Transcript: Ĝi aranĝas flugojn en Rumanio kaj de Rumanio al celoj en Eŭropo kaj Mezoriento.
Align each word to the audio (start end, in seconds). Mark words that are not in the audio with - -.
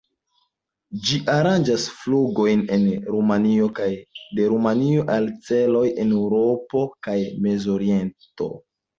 Ĝi 1.07 1.17
aranĝas 1.31 1.83
flugojn 1.97 2.63
en 2.77 2.87
Rumanio 3.15 3.67
kaj 3.79 3.89
de 4.39 4.47
Rumanio 4.53 5.03
al 5.17 5.27
celoj 5.49 5.83
en 6.05 6.15
Eŭropo 6.23 6.81
kaj 7.09 7.19
Mezoriento. 7.47 8.49